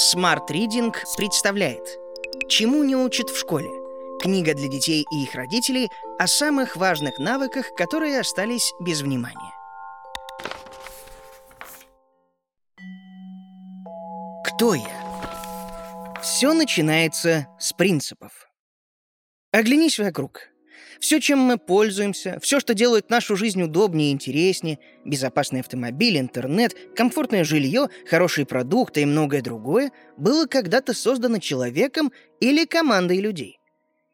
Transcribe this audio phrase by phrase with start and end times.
[0.00, 1.98] Smart Reading представляет
[2.48, 3.68] «Чему не учат в школе?»
[4.22, 9.52] Книга для детей и их родителей о самых важных навыках, которые остались без внимания.
[14.46, 16.16] Кто я?
[16.22, 18.48] Все начинается с принципов.
[19.52, 20.49] Оглянись вокруг.
[20.98, 26.74] Все, чем мы пользуемся, все, что делает нашу жизнь удобнее и интереснее, безопасный автомобиль, интернет,
[26.96, 33.58] комфортное жилье, хорошие продукты и многое другое, было когда-то создано человеком или командой людей.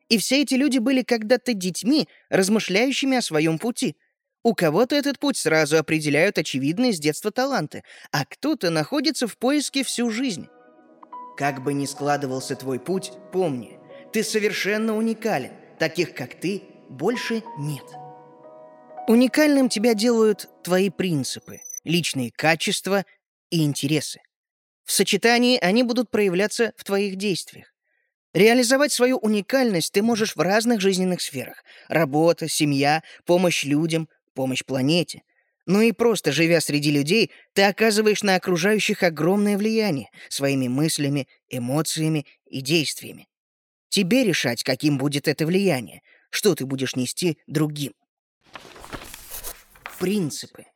[0.08, 3.96] И все эти люди были когда-то детьми, размышляющими о своем пути.
[4.44, 7.82] У кого-то этот путь сразу определяют очевидные с детства таланты,
[8.12, 10.46] а кто-то находится в поиске всю жизнь.
[11.36, 13.80] Как бы ни складывался твой путь, помни,
[14.12, 15.50] ты совершенно уникален.
[15.78, 17.84] Таких, как ты, больше нет.
[19.08, 23.04] Уникальным тебя делают твои принципы, личные качества
[23.50, 24.20] и интересы.
[24.84, 27.72] В сочетании они будут проявляться в твоих действиях.
[28.32, 31.64] Реализовать свою уникальность ты можешь в разных жизненных сферах.
[31.88, 35.22] Работа, семья, помощь людям, помощь планете.
[35.66, 42.26] Ну и просто живя среди людей, ты оказываешь на окружающих огромное влияние своими мыслями, эмоциями
[42.46, 43.26] и действиями.
[43.96, 47.94] Тебе решать, каким будет это влияние, что ты будешь нести другим.
[49.98, 50.66] Принципы.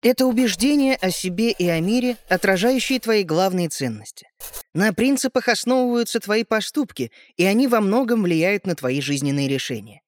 [0.00, 4.28] Это убеждения о себе и о мире, отражающие твои главные ценности.
[4.74, 10.00] На принципах основываются твои поступки, и они во многом влияют на твои жизненные решения.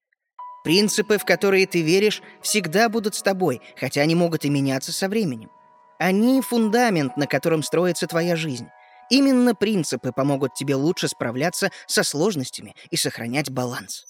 [0.62, 5.08] Принципы, в которые ты веришь, всегда будут с тобой, хотя они могут и меняться со
[5.08, 5.50] временем.
[5.98, 8.68] Они— фундамент, на котором строится твоя жизнь.
[9.10, 14.06] Именно принципы помогут тебе лучше справляться со сложностями и сохранять баланс.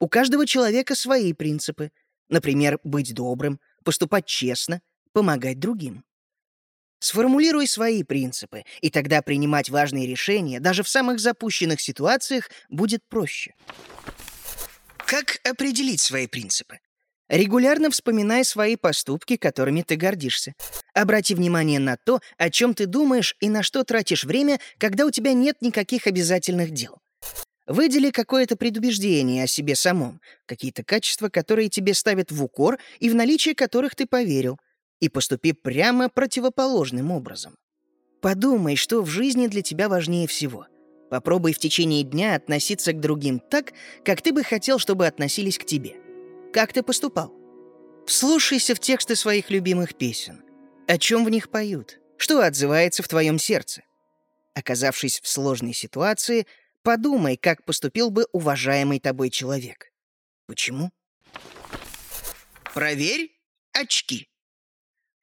[0.00, 1.92] У каждого человека свои принципы.
[2.28, 4.80] Например, быть добрым, поступать честно,
[5.12, 6.02] помогать другим.
[6.98, 13.54] Сформулируй свои принципы, и тогда принимать важные решения даже в самых запущенных ситуациях будет проще.
[14.96, 16.78] Как определить свои принципы?
[17.28, 20.54] Регулярно вспоминай свои поступки, которыми ты гордишься.
[20.94, 25.10] Обрати внимание на то, о чем ты думаешь и на что тратишь время, когда у
[25.10, 26.98] тебя нет никаких обязательных дел.
[27.66, 33.14] Выдели какое-то предубеждение о себе самом, какие-то качества, которые тебе ставят в укор и в
[33.14, 34.58] наличие которых ты поверил,
[35.00, 37.56] и поступи прямо противоположным образом.
[38.20, 40.66] Подумай, что в жизни для тебя важнее всего.
[41.10, 43.72] Попробуй в течение дня относиться к другим так,
[44.04, 45.96] как ты бы хотел, чтобы относились к тебе.
[46.52, 47.32] Как ты поступал?
[48.06, 50.42] Вслушайся в тексты своих любимых песен.
[50.86, 51.98] О чем в них поют?
[52.16, 53.82] Что отзывается в твоем сердце?
[54.54, 56.46] Оказавшись в сложной ситуации,
[56.82, 59.92] Подумай, как поступил бы уважаемый тобой человек.
[60.46, 60.90] Почему?
[62.74, 63.30] Проверь
[63.72, 64.28] очки.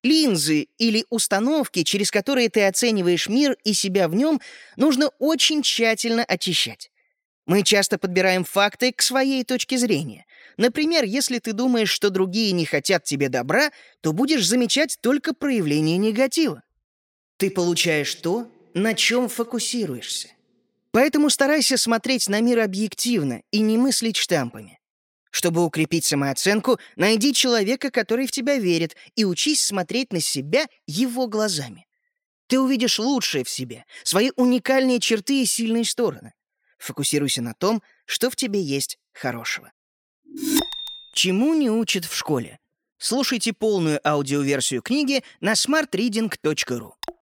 [0.01, 4.39] Линзы или установки, через которые ты оцениваешь мир и себя в нем,
[4.77, 6.89] нужно очень тщательно очищать.
[7.45, 10.25] Мы часто подбираем факты к своей точке зрения.
[10.59, 13.71] Например, если ты думаешь, что другие не хотят тебе добра,
[14.01, 16.63] то будешь замечать только проявление негатива.
[17.37, 20.27] Ты получаешь то, на чем фокусируешься.
[20.91, 24.81] Поэтому старайся смотреть на мир объективно и не мыслить штампами.
[25.31, 31.27] Чтобы укрепить самооценку, найди человека, который в тебя верит, и учись смотреть на себя его
[31.27, 31.87] глазами.
[32.47, 36.33] Ты увидишь лучшее в себе, свои уникальные черты и сильные стороны.
[36.79, 39.71] Фокусируйся на том, что в тебе есть хорошего.
[41.21, 42.59] Чему не учат в школе?
[42.97, 46.93] Слушайте полную аудиоверсию книги на smartreading.ru.